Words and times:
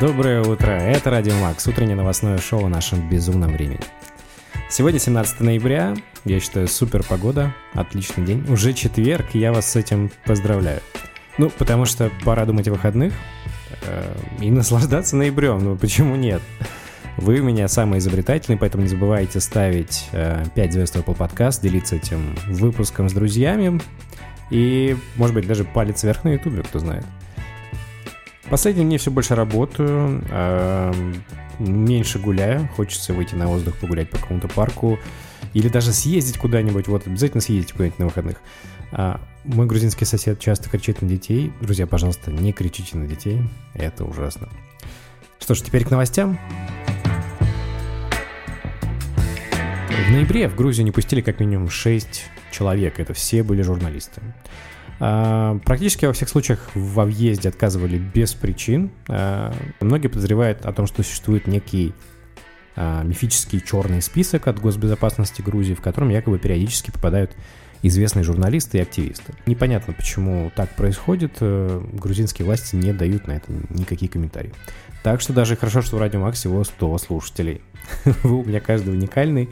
Доброе 0.00 0.42
утро, 0.42 0.72
это 0.72 1.10
Радио 1.10 1.36
Макс, 1.36 1.66
утреннее 1.68 1.94
новостное 1.94 2.38
шоу 2.38 2.64
о 2.64 2.68
нашем 2.68 3.08
безумном 3.08 3.52
времени. 3.52 3.80
Сегодня 4.68 4.98
17 4.98 5.40
ноября, 5.40 5.94
я 6.24 6.40
считаю, 6.40 6.66
супер 6.66 7.04
погода, 7.04 7.54
отличный 7.74 8.24
день. 8.24 8.44
Уже 8.48 8.72
четверг, 8.72 9.26
я 9.34 9.52
вас 9.52 9.70
с 9.70 9.76
этим 9.76 10.10
поздравляю. 10.26 10.80
Ну, 11.38 11.48
потому 11.48 11.84
что 11.84 12.10
пора 12.24 12.44
думать 12.44 12.66
о 12.66 12.72
выходных 12.72 13.12
э, 13.86 14.16
и 14.40 14.50
наслаждаться 14.50 15.14
ноябрем, 15.14 15.62
ну 15.62 15.76
почему 15.76 16.16
нет? 16.16 16.42
Вы 17.16 17.38
у 17.38 17.44
меня 17.44 17.68
самый 17.68 18.00
изобретательный, 18.00 18.58
поэтому 18.58 18.82
не 18.82 18.88
забывайте 18.88 19.38
ставить 19.38 20.08
э, 20.10 20.44
5 20.56 20.72
звезд 20.72 20.96
Apple 20.96 21.16
Podcast, 21.16 21.62
делиться 21.62 21.94
этим 21.94 22.34
выпуском 22.48 23.08
с 23.08 23.12
друзьями 23.12 23.80
и, 24.50 24.96
может 25.14 25.34
быть, 25.34 25.46
даже 25.46 25.64
палец 25.64 26.02
вверх 26.02 26.24
на 26.24 26.32
YouTube, 26.32 26.66
кто 26.66 26.80
знает. 26.80 27.04
Последние 28.50 28.86
дни 28.86 28.98
все 28.98 29.10
больше 29.10 29.34
работаю, 29.34 30.22
э, 30.28 30.92
меньше 31.58 32.18
гуляю, 32.18 32.68
хочется 32.76 33.14
выйти 33.14 33.34
на 33.34 33.46
воздух, 33.46 33.76
погулять 33.76 34.10
по 34.10 34.18
какому-то 34.18 34.48
парку 34.48 34.98
или 35.54 35.68
даже 35.68 35.92
съездить 35.92 36.36
куда-нибудь, 36.36 36.88
вот 36.88 37.06
обязательно 37.06 37.40
съездить 37.40 37.72
куда-нибудь 37.72 37.98
на 37.98 38.06
выходных. 38.06 38.40
А, 38.92 39.20
мой 39.44 39.66
грузинский 39.66 40.04
сосед 40.04 40.38
часто 40.40 40.68
кричит 40.68 41.02
на 41.02 41.08
детей. 41.08 41.52
Друзья, 41.60 41.86
пожалуйста, 41.86 42.30
не 42.30 42.52
кричите 42.52 42.96
на 42.96 43.06
детей, 43.06 43.42
это 43.74 44.04
ужасно. 44.04 44.48
Что 45.40 45.54
ж, 45.54 45.62
теперь 45.62 45.84
к 45.84 45.90
новостям. 45.90 46.38
В 50.06 50.10
ноябре 50.10 50.48
в 50.48 50.54
Грузию 50.54 50.84
не 50.84 50.92
пустили 50.92 51.22
как 51.22 51.40
минимум 51.40 51.70
6 51.70 52.24
человек, 52.50 53.00
это 53.00 53.14
все 53.14 53.42
были 53.42 53.62
журналисты. 53.62 54.20
А, 55.00 55.58
практически 55.64 56.06
во 56.06 56.12
всех 56.12 56.28
случаях 56.28 56.70
во 56.74 57.04
въезде 57.04 57.48
отказывали 57.48 57.98
без 57.98 58.34
причин. 58.34 58.90
А, 59.08 59.52
многие 59.80 60.08
подозревают 60.08 60.64
о 60.64 60.72
том, 60.72 60.86
что 60.86 61.02
существует 61.02 61.46
некий 61.46 61.94
а, 62.76 63.02
мифический 63.02 63.60
черный 63.60 64.02
список 64.02 64.46
от 64.46 64.60
госбезопасности 64.60 65.42
Грузии, 65.42 65.74
в 65.74 65.80
котором 65.80 66.10
якобы 66.10 66.38
периодически 66.38 66.90
попадают 66.90 67.32
известные 67.82 68.22
журналисты 68.22 68.78
и 68.78 68.80
активисты. 68.80 69.34
Непонятно, 69.46 69.92
почему 69.92 70.50
так 70.56 70.74
происходит. 70.74 71.32
Э, 71.40 71.84
грузинские 71.92 72.46
власти 72.46 72.76
не 72.76 72.94
дают 72.94 73.26
на 73.26 73.32
это 73.32 73.52
никакие 73.68 74.10
комментарии. 74.10 74.54
Так 75.02 75.20
что 75.20 75.34
даже 75.34 75.54
хорошо, 75.54 75.82
что 75.82 75.96
в 75.96 76.00
Радио 76.00 76.18
Макс 76.18 76.38
всего 76.38 76.64
100 76.64 76.96
слушателей. 76.96 77.60
Вы 78.22 78.38
у 78.38 78.44
меня 78.44 78.60
каждый 78.60 78.94
уникальный. 78.94 79.50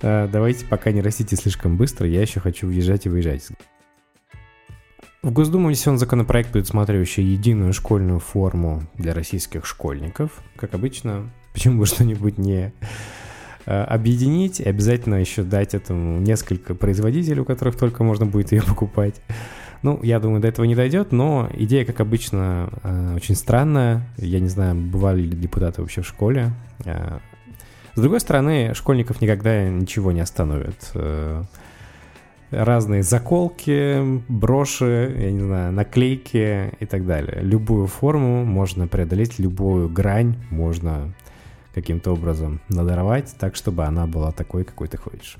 Давайте 0.00 0.66
пока 0.66 0.90
не 0.90 1.00
растите 1.00 1.36
слишком 1.36 1.76
быстро, 1.76 2.08
я 2.08 2.22
еще 2.22 2.40
хочу 2.40 2.66
въезжать 2.66 3.06
и 3.06 3.08
выезжать. 3.08 3.50
В 5.22 5.30
Госдуму 5.30 5.68
внесен 5.68 5.98
законопроект, 5.98 6.50
предусматривающий 6.50 7.22
единую 7.22 7.72
школьную 7.72 8.18
форму 8.18 8.82
для 8.98 9.14
российских 9.14 9.66
школьников. 9.66 10.32
Как 10.56 10.74
обычно, 10.74 11.30
почему 11.52 11.78
бы 11.78 11.86
что-нибудь 11.86 12.38
не 12.38 12.72
э, 13.66 13.82
объединить, 13.84 14.58
и 14.58 14.68
обязательно 14.68 15.14
еще 15.14 15.44
дать 15.44 15.74
этому 15.74 16.18
несколько 16.18 16.74
производителей, 16.74 17.38
у 17.38 17.44
которых 17.44 17.76
только 17.76 18.02
можно 18.02 18.26
будет 18.26 18.50
ее 18.50 18.62
покупать. 18.62 19.14
Ну, 19.82 20.00
я 20.02 20.18
думаю, 20.18 20.40
до 20.40 20.48
этого 20.48 20.64
не 20.64 20.74
дойдет, 20.74 21.12
но 21.12 21.48
идея, 21.54 21.84
как 21.84 22.00
обычно, 22.00 22.70
э, 22.82 23.14
очень 23.14 23.36
странная. 23.36 24.02
Я 24.16 24.40
не 24.40 24.48
знаю, 24.48 24.74
бывали 24.74 25.20
ли 25.20 25.36
депутаты 25.36 25.82
вообще 25.82 26.02
в 26.02 26.08
школе. 26.08 26.50
Э, 26.84 27.20
с 27.94 28.00
другой 28.00 28.18
стороны, 28.18 28.74
школьников 28.74 29.20
никогда 29.20 29.68
ничего 29.68 30.10
не 30.10 30.20
остановит 30.20 30.90
разные 32.52 33.02
заколки, 33.02 34.22
броши, 34.28 35.14
я 35.18 35.32
не 35.32 35.40
знаю, 35.40 35.72
наклейки 35.72 36.72
и 36.78 36.86
так 36.86 37.06
далее. 37.06 37.40
Любую 37.42 37.86
форму 37.86 38.44
можно 38.44 38.86
преодолеть, 38.86 39.38
любую 39.38 39.88
грань 39.88 40.36
можно 40.50 41.14
каким-то 41.74 42.12
образом 42.12 42.60
надорвать 42.68 43.34
так, 43.38 43.56
чтобы 43.56 43.84
она 43.84 44.06
была 44.06 44.30
такой, 44.30 44.64
какой 44.64 44.88
ты 44.88 44.98
хочешь. 44.98 45.38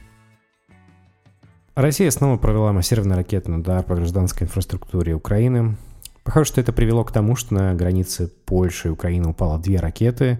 Россия 1.74 2.10
снова 2.10 2.36
провела 2.36 2.72
массированный 2.72 3.16
ракетный 3.16 3.58
удар 3.58 3.82
по 3.82 3.94
гражданской 3.94 4.46
инфраструктуре 4.46 5.14
Украины. 5.14 5.76
Похоже, 6.24 6.46
что 6.46 6.60
это 6.60 6.72
привело 6.72 7.04
к 7.04 7.12
тому, 7.12 7.36
что 7.36 7.54
на 7.54 7.74
границе 7.74 8.30
Польши 8.46 8.88
и 8.88 8.90
Украины 8.90 9.28
упало 9.28 9.58
две 9.58 9.78
ракеты, 9.78 10.38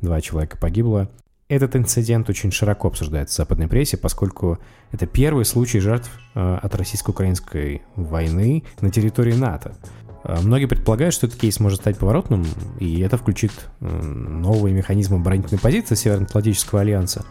два 0.00 0.20
человека 0.20 0.56
погибло. 0.58 1.08
Этот 1.48 1.76
инцидент 1.76 2.30
очень 2.30 2.50
широко 2.50 2.88
обсуждается 2.88 3.34
в 3.34 3.36
западной 3.36 3.68
прессе, 3.68 3.98
поскольку 3.98 4.58
это 4.92 5.06
первый 5.06 5.44
случай 5.44 5.78
жертв 5.78 6.10
э, 6.34 6.58
от 6.62 6.74
российско-украинской 6.74 7.82
войны 7.96 8.64
на 8.80 8.90
территории 8.90 9.34
НАТО. 9.34 9.76
Э, 10.24 10.40
многие 10.40 10.64
предполагают, 10.64 11.14
что 11.14 11.26
этот 11.26 11.38
кейс 11.38 11.60
может 11.60 11.80
стать 11.80 11.98
поворотным, 11.98 12.46
и 12.80 13.00
это 13.00 13.18
включит 13.18 13.52
э, 13.80 13.86
новые 13.86 14.74
механизмы 14.74 15.18
оборонительной 15.18 15.60
позиции 15.60 15.94
Североатлантического 15.94 16.80
альянса. 16.80 17.24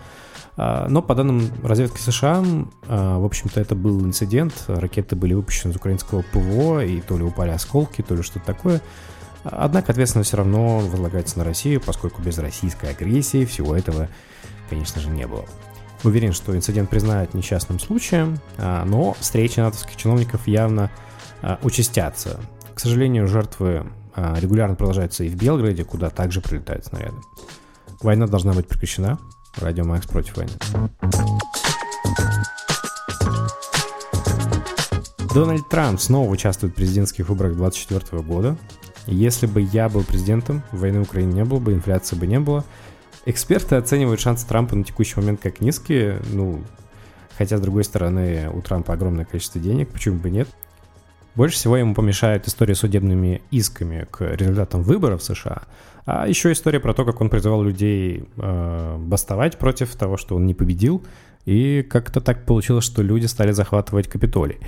Но 0.56 1.02
по 1.02 1.16
данным 1.16 1.50
разведки 1.64 1.98
США, 1.98 2.44
в 2.88 3.26
общем-то, 3.26 3.60
это 3.60 3.74
был 3.74 4.06
инцидент. 4.06 4.54
Ракеты 4.68 5.16
были 5.16 5.34
выпущены 5.34 5.72
из 5.72 5.76
украинского 5.78 6.24
ПВО, 6.32 6.86
и 6.86 7.02
то 7.02 7.18
ли 7.18 7.24
упали 7.24 7.50
осколки, 7.50 8.04
то 8.04 8.14
ли 8.14 8.22
что-то 8.22 8.46
такое. 8.46 8.80
Однако 9.44 9.92
ответственность 9.92 10.30
все 10.30 10.38
равно 10.38 10.80
возлагается 10.80 11.38
на 11.38 11.44
Россию, 11.44 11.82
поскольку 11.82 12.22
без 12.22 12.38
российской 12.38 12.92
агрессии 12.92 13.46
всего 13.46 13.76
этого, 13.76 14.08
конечно 14.70 15.02
же, 15.02 15.10
не 15.10 15.28
было. 15.28 15.46
Уверен, 16.04 16.34
что 16.34 16.56
инцидент 16.56 16.90
признают 16.90 17.34
несчастным 17.34 17.80
случаем, 17.80 18.40
а, 18.58 18.84
но 18.86 19.14
встречи 19.14 19.60
натовских 19.60 19.96
чиновников 19.96 20.48
явно 20.48 20.92
а, 21.42 21.60
участятся. 21.64 22.40
К 22.74 22.80
сожалению, 22.80 23.28
жертвы 23.28 23.86
а, 24.16 24.38
регулярно 24.40 24.76
продолжаются 24.76 25.24
и 25.24 25.30
в 25.30 25.36
Белграде, 25.36 25.84
куда 25.84 26.10
также 26.10 26.42
прилетают 26.42 26.86
снаряды. 26.86 27.16
Война 28.02 28.28
должна 28.28 28.54
быть 28.54 28.68
прекращена. 28.68 29.18
Радио 29.58 29.86
Макс 29.86 30.06
против 30.08 30.36
войны. 30.38 30.52
Дональд 35.34 35.68
Трамп 35.70 36.00
снова 36.00 36.30
участвует 36.30 36.74
в 36.74 36.76
президентских 36.76 37.30
выборах 37.30 37.56
2024 37.56 38.22
года. 38.22 38.58
Если 39.06 39.48
бы 39.48 39.62
я 39.62 39.90
был 39.90 40.04
президентом, 40.04 40.64
войны 40.72 41.00
в 41.00 41.04
Украине 41.04 41.34
не 41.34 41.46
было 41.46 41.60
бы, 41.60 41.74
инфляции 41.74 42.16
бы 42.16 42.28
не 42.28 42.40
было. 42.40 42.64
Эксперты 43.26 43.76
оценивают 43.76 44.20
шансы 44.20 44.48
Трампа 44.48 44.76
на 44.76 44.84
текущий 44.84 45.20
момент 45.20 45.42
как 45.42 45.62
низкие, 45.62 46.22
ну, 46.32 46.62
хотя, 47.38 47.58
с 47.58 47.62
другой 47.62 47.84
стороны, 47.84 48.50
у 48.54 48.62
Трампа 48.62 48.94
огромное 48.94 49.26
количество 49.26 49.62
денег, 49.62 49.90
почему 49.90 50.20
бы 50.20 50.30
нет. 50.30 50.48
Больше 51.36 51.56
всего 51.56 51.78
ему 51.78 51.96
помешает 51.96 52.48
история 52.48 52.76
судебными 52.76 53.42
исками 53.50 54.08
к 54.12 54.22
результатам 54.22 54.84
выборов 54.84 55.22
в 55.22 55.24
США, 55.24 55.64
а 56.06 56.28
еще 56.28 56.52
история 56.52 56.80
про 56.80 56.94
то, 56.94 57.06
как 57.06 57.22
он 57.22 57.30
призывал 57.30 57.64
людей 57.64 58.28
э, 58.38 58.98
бастовать 59.00 59.58
против 59.58 59.96
того, 59.96 60.18
что 60.18 60.36
он 60.36 60.46
не 60.46 60.54
победил, 60.54 61.04
и 61.46 61.82
как-то 61.82 62.22
так 62.22 62.46
получилось, 62.46 62.86
что 62.86 63.02
люди 63.02 63.26
стали 63.26 63.52
захватывать 63.52 64.08
Капитолий. 64.08 64.60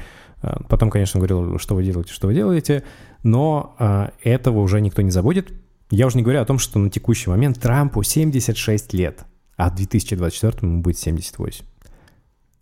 Э, 0.42 0.58
потом, 0.70 0.90
конечно, 0.90 1.20
говорил, 1.20 1.58
что 1.60 1.76
вы 1.76 1.84
делаете, 1.84 2.14
что 2.14 2.28
вы 2.28 2.34
делаете, 2.34 2.84
но 3.24 3.76
э, 3.80 4.10
этого 4.24 4.60
уже 4.60 4.82
никто 4.82 5.02
не 5.02 5.12
забудет. 5.12 5.54
Я 5.92 6.08
уже 6.08 6.18
не 6.18 6.24
говорю 6.24 6.42
о 6.42 6.46
том, 6.46 6.60
что 6.60 6.80
на 6.80 6.90
текущий 6.90 7.30
момент 7.30 7.60
Трампу 7.60 8.04
76 8.04 8.94
лет, 8.94 9.26
а 9.56 9.70
в 9.70 9.76
2024 9.76 10.68
ему 10.68 10.82
будет 10.82 10.98
78. 10.98 11.66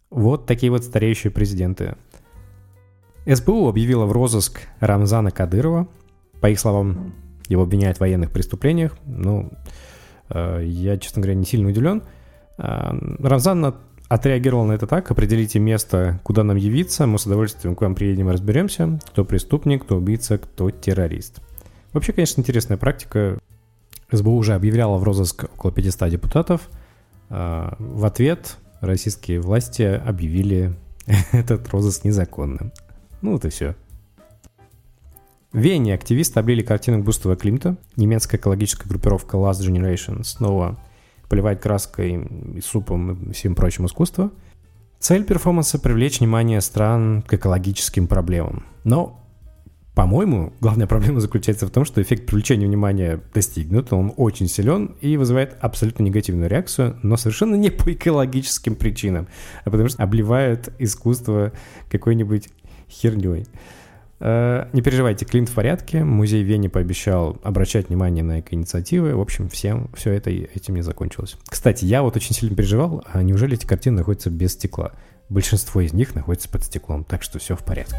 Вот 0.09 0.45
такие 0.45 0.71
вот 0.71 0.83
стареющие 0.83 1.31
президенты. 1.31 1.95
СБУ 3.25 3.69
объявила 3.69 4.05
в 4.05 4.11
розыск 4.11 4.61
Рамзана 4.79 5.31
Кадырова. 5.31 5.87
По 6.41 6.49
их 6.49 6.59
словам, 6.59 7.13
его 7.47 7.63
обвиняют 7.63 7.97
в 7.97 8.01
военных 8.01 8.31
преступлениях. 8.31 8.97
Ну, 9.05 9.51
э, 10.29 10.63
я, 10.65 10.97
честно 10.97 11.21
говоря, 11.21 11.37
не 11.37 11.45
сильно 11.45 11.69
удивлен. 11.69 12.03
Рамзан 12.57 13.73
отреагировал 14.07 14.65
на 14.65 14.73
это 14.73 14.87
так. 14.87 15.09
Определите 15.11 15.59
место, 15.59 16.19
куда 16.23 16.43
нам 16.43 16.57
явиться. 16.57 17.07
Мы 17.07 17.19
с 17.19 17.25
удовольствием 17.25 17.75
к 17.75 17.81
вам 17.81 17.95
приедем 17.95 18.29
и 18.29 18.33
разберемся, 18.33 18.99
кто 19.07 19.25
преступник, 19.25 19.83
кто 19.83 19.97
убийца, 19.97 20.37
кто 20.37 20.69
террорист. 20.69 21.41
Вообще, 21.93 22.13
конечно, 22.13 22.41
интересная 22.41 22.77
практика. 22.77 23.39
СБУ 24.11 24.35
уже 24.35 24.53
объявляла 24.53 24.97
в 24.97 25.03
розыск 25.03 25.45
около 25.45 25.71
500 25.71 26.09
депутатов. 26.09 26.69
А, 27.29 27.75
в 27.79 28.05
ответ 28.05 28.57
российские 28.81 29.39
власти 29.39 29.81
объявили 29.83 30.73
этот 31.31 31.69
розыск 31.69 32.03
незаконным. 32.03 32.71
Ну 33.21 33.33
вот 33.33 33.45
и 33.45 33.49
все. 33.49 33.75
В 35.51 35.59
Вене 35.59 35.93
активисты 35.93 36.39
облили 36.39 36.63
картину 36.63 37.03
Густава 37.03 37.35
Климта. 37.35 37.77
Немецкая 37.95 38.37
экологическая 38.37 38.89
группировка 38.89 39.37
Last 39.37 39.61
Generation 39.61 40.23
снова 40.23 40.79
поливать 41.29 41.61
краской 41.61 42.27
и 42.55 42.61
супом 42.61 43.29
и 43.29 43.33
всем 43.33 43.55
прочим 43.55 43.85
искусство. 43.85 44.31
Цель 44.99 45.25
перформанса– 45.25 45.79
привлечь 45.81 46.19
внимание 46.19 46.61
стран 46.61 47.23
к 47.23 47.33
экологическим 47.33 48.07
проблемам. 48.07 48.65
Но, 48.85 49.19
по-моему, 49.95 50.53
главная 50.61 50.87
проблема 50.87 51.19
заключается 51.19 51.67
в 51.67 51.71
том, 51.71 51.83
что 51.83 52.01
эффект 52.01 52.25
привлечения 52.25 52.65
внимания 52.65 53.19
достигнут, 53.33 53.91
он 53.91 54.13
очень 54.15 54.47
силен 54.47 54.95
и 55.01 55.17
вызывает 55.17 55.57
абсолютно 55.59 56.03
негативную 56.03 56.49
реакцию, 56.49 56.97
но 57.03 57.17
совершенно 57.17 57.55
не 57.55 57.69
по 57.69 57.91
экологическим 57.91 58.75
причинам, 58.75 59.27
а 59.65 59.69
потому 59.69 59.89
что 59.89 60.01
обливают 60.01 60.69
искусство 60.79 61.51
какой-нибудь 61.91 62.47
херней. 62.89 63.45
Э, 64.25 64.67
не 64.71 64.81
переживайте, 64.81 65.25
Клинт 65.25 65.49
в 65.49 65.53
порядке. 65.53 66.05
Музей 66.05 66.43
Вене 66.43 66.69
пообещал 66.69 67.37
обращать 67.43 67.89
внимание 67.89 68.23
на 68.23 68.39
эко-инициативы. 68.39 69.15
В 69.15 69.19
общем, 69.19 69.49
всем 69.49 69.89
все 69.95 70.13
это 70.13 70.29
этим 70.29 70.75
не 70.75 70.81
закончилось. 70.81 71.35
Кстати, 71.45 71.83
я 71.83 72.01
вот 72.03 72.15
очень 72.15 72.33
сильно 72.33 72.55
переживал, 72.55 73.03
а 73.11 73.21
неужели 73.21 73.55
эти 73.55 73.65
картины 73.65 73.97
находятся 73.97 74.29
без 74.29 74.53
стекла? 74.53 74.93
Большинство 75.27 75.81
из 75.81 75.91
них 75.91 76.15
находится 76.15 76.47
под 76.47 76.63
стеклом, 76.63 77.03
так 77.03 77.21
что 77.21 77.37
все 77.37 77.57
в 77.57 77.65
порядке. 77.65 77.97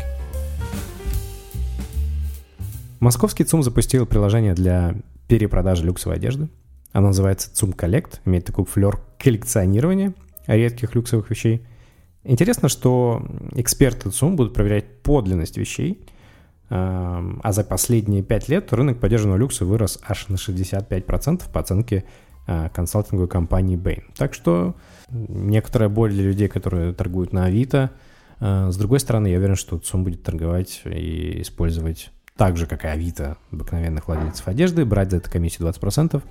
Московский 3.00 3.44
ЦУМ 3.44 3.62
запустил 3.62 4.06
приложение 4.06 4.54
для 4.54 4.94
перепродажи 5.28 5.84
люксовой 5.84 6.16
одежды. 6.16 6.48
Оно 6.92 7.08
называется 7.08 7.54
ЦУМ 7.54 7.74
Коллект, 7.74 8.22
имеет 8.24 8.46
такой 8.46 8.64
флер 8.64 8.98
коллекционирования 9.18 10.14
редких 10.46 10.94
люксовых 10.94 11.28
вещей. 11.28 11.66
Интересно, 12.22 12.70
что 12.70 13.22
эксперты 13.56 14.08
ЦУМ 14.08 14.36
будут 14.36 14.54
проверять 14.54 15.02
подлинность 15.02 15.58
вещей, 15.58 16.00
а 16.70 17.52
за 17.52 17.62
последние 17.62 18.22
5 18.22 18.48
лет 18.48 18.72
рынок 18.72 18.98
поддержанного 18.98 19.36
люкса 19.36 19.64
вырос 19.64 19.98
аж 20.06 20.28
на 20.28 20.36
65% 20.36 21.42
по 21.52 21.60
оценке 21.60 22.04
а, 22.46 22.68
консалтинговой 22.68 23.28
компании 23.28 23.78
Bain. 23.78 24.02
Так 24.16 24.34
что 24.34 24.74
некоторая 25.10 25.88
боль 25.88 26.12
для 26.12 26.24
людей, 26.24 26.48
которые 26.48 26.92
торгуют 26.92 27.32
на 27.32 27.46
Авито. 27.46 27.90
А, 28.40 28.70
с 28.70 28.76
другой 28.76 29.00
стороны, 29.00 29.28
я 29.28 29.38
уверен, 29.38 29.56
что 29.56 29.78
ЦУМ 29.78 30.04
будет 30.04 30.22
торговать 30.22 30.82
и 30.84 31.40
использовать 31.42 32.10
так 32.36 32.56
же, 32.56 32.66
как 32.66 32.84
и 32.84 32.88
Авито, 32.88 33.38
обыкновенных 33.50 34.08
владельцев 34.08 34.48
одежды, 34.48 34.84
брать 34.84 35.10
за 35.10 35.18
это 35.18 35.30
комиссию 35.30 35.68
20%. 35.68 36.22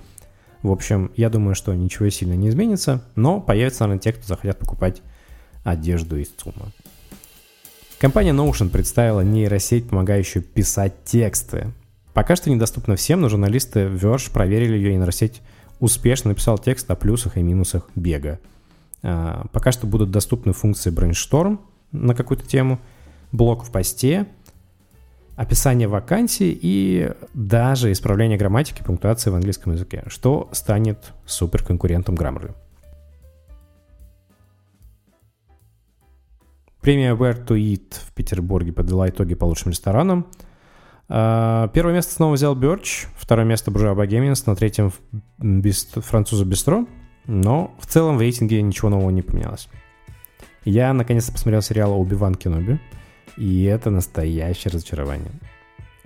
В 0.62 0.70
общем, 0.70 1.10
я 1.16 1.30
думаю, 1.30 1.54
что 1.54 1.74
ничего 1.74 2.08
сильно 2.10 2.34
не 2.34 2.48
изменится, 2.48 3.04
но 3.16 3.40
появятся, 3.40 3.84
наверное, 3.84 4.00
те, 4.00 4.12
кто 4.12 4.26
захотят 4.26 4.58
покупать 4.58 5.02
одежду 5.64 6.16
из 6.16 6.28
ЦУМа. 6.28 6.72
Компания 8.04 8.32
Notion 8.32 8.68
представила 8.68 9.22
нейросеть, 9.22 9.88
помогающую 9.88 10.42
писать 10.42 10.92
тексты. 11.06 11.72
Пока 12.12 12.36
что 12.36 12.50
недоступна 12.50 12.96
всем, 12.96 13.22
но 13.22 13.30
журналисты 13.30 13.86
Verge 13.86 14.30
проверили 14.30 14.76
ее, 14.76 14.94
нейросеть 14.94 15.40
успешно 15.80 16.28
написал 16.28 16.58
текст 16.58 16.90
о 16.90 16.96
плюсах 16.96 17.38
и 17.38 17.42
минусах 17.42 17.88
бега. 17.94 18.40
А, 19.02 19.46
пока 19.52 19.72
что 19.72 19.86
будут 19.86 20.10
доступны 20.10 20.52
функции 20.52 20.92
brainstorm 20.92 21.60
на 21.92 22.14
какую-то 22.14 22.46
тему, 22.46 22.78
блок 23.32 23.64
в 23.64 23.70
посте, 23.70 24.26
описание 25.34 25.88
вакансий 25.88 26.58
и 26.60 27.10
даже 27.32 27.90
исправление 27.90 28.36
грамматики 28.36 28.82
и 28.82 28.84
пунктуации 28.84 29.30
в 29.30 29.34
английском 29.34 29.72
языке, 29.72 30.04
что 30.08 30.50
станет 30.52 31.14
суперконкурентом 31.24 32.16
Grammarly. 32.16 32.54
Премия 36.84 37.14
Where 37.14 37.42
to 37.46 37.56
Eat 37.56 37.94
в 37.94 38.12
Петербурге 38.12 38.70
подвела 38.70 39.08
итоги 39.08 39.34
по 39.34 39.46
лучшим 39.46 39.70
ресторанам. 39.70 40.26
А, 41.08 41.68
первое 41.68 41.94
место 41.94 42.12
снова 42.12 42.34
взял 42.34 42.54
Birch, 42.54 43.06
второе 43.16 43.46
место 43.46 43.70
Буржуа 43.70 43.94
Богемианс, 43.94 44.44
на 44.44 44.54
третьем 44.54 44.92
бист... 45.38 45.98
француза 46.04 46.44
Бистро, 46.44 46.86
но 47.26 47.74
в 47.78 47.86
целом 47.86 48.18
в 48.18 48.20
рейтинге 48.20 48.60
ничего 48.60 48.90
нового 48.90 49.08
не 49.08 49.22
поменялось. 49.22 49.70
Я 50.66 50.92
наконец-то 50.92 51.32
посмотрел 51.32 51.62
сериал 51.62 51.98
«Оби-Ван 51.98 52.34
Кеноби», 52.34 52.78
и 53.38 53.64
это 53.64 53.88
настоящее 53.88 54.70
разочарование. 54.70 55.32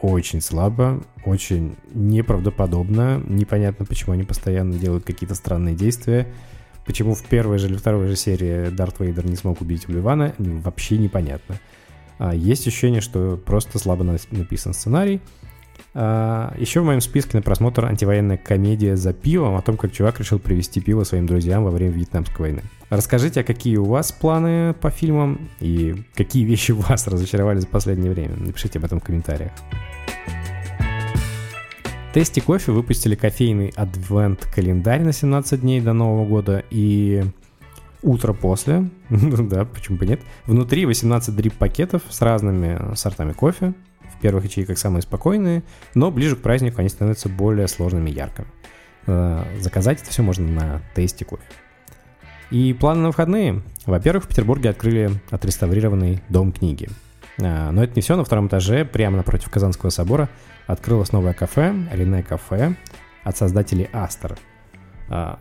Очень 0.01 0.41
слабо, 0.41 1.03
очень 1.25 1.75
неправдоподобно, 1.93 3.21
непонятно, 3.27 3.85
почему 3.85 4.13
они 4.13 4.23
постоянно 4.23 4.75
делают 4.75 5.03
какие-то 5.03 5.35
странные 5.35 5.75
действия, 5.75 6.33
почему 6.89 7.15
в 7.15 7.23
первой 7.23 7.59
же 7.59 7.69
или 7.69 7.77
второй 7.77 8.09
же 8.09 8.17
серии 8.17 8.71
Дарт 8.71 8.99
Вейдер 8.99 9.27
не 9.27 9.37
смог 9.37 9.61
убить 9.61 9.87
Оби-Вана, 9.87 10.35
вообще 10.39 10.97
непонятно. 10.97 11.61
А, 12.19 12.35
есть 12.35 12.67
ощущение, 12.67 13.03
что 13.03 13.37
просто 13.37 13.79
слабо 13.79 14.05
написан 14.05 14.73
сценарий. 14.73 15.21
А, 15.93 16.55
еще 16.57 16.81
в 16.81 16.87
моем 16.87 17.03
списке 17.03 17.37
на 17.37 17.43
просмотр 17.43 17.85
антивоенная 17.85 18.39
комедия 18.39 18.97
«За 18.97 19.13
пивом» 19.13 19.57
о 19.57 19.61
том, 19.61 19.77
как 19.77 19.93
чувак 19.93 20.19
решил 20.19 20.39
привезти 20.39 20.81
пиво 20.81 21.05
своим 21.05 21.27
друзьям 21.27 21.63
во 21.63 21.71
время 21.71 21.93
Вьетнамской 21.93 22.39
войны. 22.39 22.63
Расскажите, 22.89 23.41
а 23.41 23.45
какие 23.45 23.77
у 23.77 23.85
вас 23.85 24.11
планы 24.11 24.73
по 24.73 24.89
фильмам 24.89 25.51
и 25.61 25.95
какие 26.15 26.45
вещи 26.45 26.73
вас 26.89 27.07
разочаровали 27.07 27.59
за 27.59 27.67
последнее 27.67 28.11
время? 28.11 28.35
Напишите 28.35 28.79
об 28.79 28.87
этом 28.87 28.99
в 29.01 29.05
комментариях. 29.05 29.53
Тести 32.19 32.41
кофе 32.41 32.73
выпустили 32.73 33.15
кофейный 33.15 33.73
адвент-календарь 33.77 35.03
на 35.03 35.13
17 35.13 35.61
дней 35.61 35.81
до 35.81 35.93
Нового 35.93 36.27
года 36.27 36.65
и 36.69 37.23
утро 38.03 38.33
после, 38.33 38.91
да, 39.09 39.65
почему 39.65 39.99
бы 39.99 40.07
нет. 40.07 40.23
Внутри 40.45 40.85
18 40.85 41.37
дрип-пакетов 41.37 42.03
с 42.11 42.21
разными 42.21 42.97
сортами 42.97 43.35
кофе. 43.35 43.73
В 44.13 44.21
первых 44.21 44.47
ячейках 44.47 44.79
самые 44.79 45.03
спокойные, 45.03 45.63
но 45.95 46.11
ближе 46.11 46.35
к 46.35 46.41
празднику 46.41 46.81
они 46.81 46.89
становятся 46.89 47.29
более 47.29 47.69
сложными 47.69 48.11
и 48.11 48.15
яркими. 48.15 48.49
Э, 49.07 49.45
заказать 49.61 50.03
это 50.03 50.11
все 50.11 50.25
можно 50.25 50.45
на 50.45 50.83
тесте 50.97 51.25
кофе. 51.25 51.45
И 52.51 52.73
планы 52.73 53.03
на 53.03 53.09
выходные. 53.11 53.63
Во-первых, 53.87 54.25
в 54.25 54.27
Петербурге 54.27 54.71
открыли 54.71 55.13
отреставрированный 55.31 56.21
дом 56.29 56.51
книги. 56.51 56.89
Э, 57.39 57.71
но 57.71 57.83
это 57.83 57.95
не 57.95 58.03
все. 58.03 58.17
На 58.17 58.25
втором 58.25 58.49
этаже, 58.49 58.85
прямо 58.85 59.17
напротив 59.17 59.51
Казанского 59.51 59.91
собора, 59.91 60.29
открылось 60.67 61.13
новое 61.13 61.35
кафе, 61.35 61.75
Рене 61.93 62.23
кафе, 62.23 62.75
от 63.25 63.37
создателей 63.37 63.89
Астер. 63.93 64.39
Э, 65.09 65.37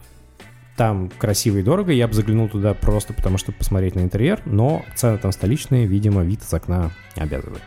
там 0.75 1.09
красиво 1.09 1.57
и 1.57 1.63
дорого, 1.63 1.91
я 1.91 2.07
бы 2.07 2.13
заглянул 2.13 2.47
туда 2.49 2.75
просто 2.75 3.13
потому, 3.13 3.39
чтобы 3.39 3.57
посмотреть 3.57 3.95
на 3.95 4.01
интерьер, 4.01 4.41
но 4.45 4.85
цены 4.95 5.17
там 5.17 5.31
столичные, 5.31 5.87
видимо, 5.87 6.23
вид 6.23 6.43
из 6.43 6.53
окна 6.53 6.91
обязывает. 7.15 7.63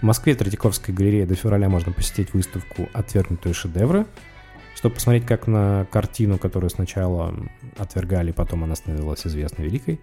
В 0.00 0.02
Москве 0.02 0.34
Третьяковской 0.34 0.90
галерее 0.92 1.26
до 1.26 1.36
февраля 1.36 1.68
можно 1.68 1.92
посетить 1.92 2.34
выставку 2.34 2.88
«Отвергнутые 2.92 3.54
шедевры», 3.54 4.06
чтобы 4.74 4.96
посмотреть 4.96 5.24
как 5.24 5.46
на 5.46 5.86
картину, 5.92 6.38
которую 6.38 6.70
сначала 6.70 7.32
отвергали, 7.78 8.32
потом 8.32 8.64
она 8.64 8.74
становилась 8.74 9.24
известной 9.24 9.66
великой. 9.66 10.00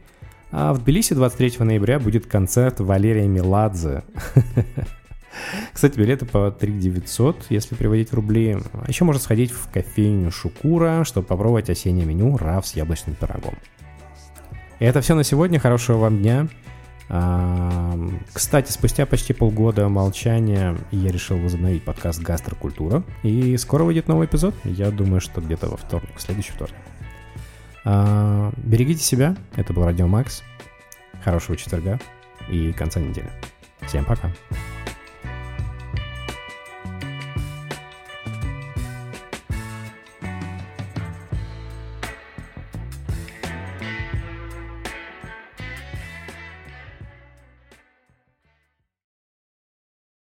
А 0.51 0.74
в 0.74 0.80
Тбилиси 0.80 1.13
23 1.13 1.57
ноября 1.60 2.00
будет 2.00 2.25
концерт 2.25 2.80
Валерия 2.80 3.28
Меладзе. 3.28 4.04
Кстати, 5.74 5.98
билеты 5.98 6.25
по 6.25 6.51
3 6.51 6.74
900, 6.74 7.46
если 7.50 7.75
переводить 7.75 8.12
в 8.12 8.16
рубли. 8.16 8.57
А 8.74 8.88
еще 8.88 9.06
можно 9.06 9.22
сходить 9.22 9.51
в 9.51 9.69
кофейню 9.72 10.31
Шукура, 10.31 11.04
чтобы 11.04 11.28
попробовать 11.28 11.69
осеннее 11.69 12.06
меню 12.06 12.36
раф 12.38 12.66
с 12.68 12.75
яблочным 12.75 13.16
пирогом. 13.16 13.56
И 14.80 14.86
это 14.86 15.01
все 15.01 15.13
на 15.13 15.24
сегодня. 15.24 15.60
Хорошего 15.60 15.98
вам 15.98 16.18
дня. 16.18 16.48
А, 17.10 17.98
кстати, 18.34 18.72
спустя 18.72 19.06
почти 19.06 19.34
полгода 19.34 19.88
молчания 19.89 20.77
я 20.91 21.12
решил 21.12 21.38
возобновить 21.38 21.84
подкаст 21.84 22.22
«Гастрокультура». 22.22 23.03
И 23.24 23.56
скоро 23.58 23.84
выйдет 23.84 24.08
новый 24.08 24.27
эпизод. 24.27 24.56
Я 24.63 24.91
думаю, 24.91 25.22
что 25.22 25.41
где-то 25.41 25.68
во 25.68 25.77
вторник, 25.77 26.12
следующий 26.18 26.51
вторник. 26.51 26.75
А, 27.86 28.51
берегите 28.57 29.03
себя. 29.03 29.36
Это 29.55 29.74
был 29.74 29.86
Радио 29.86 30.07
Макс. 30.07 30.43
Хорошего 31.24 31.57
четверга 31.57 32.00
и 32.50 32.71
конца 32.74 33.00
недели. 33.00 33.29
Всем 33.81 34.05
пока. 34.05 34.31